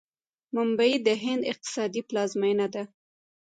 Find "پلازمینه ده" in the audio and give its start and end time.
2.09-2.83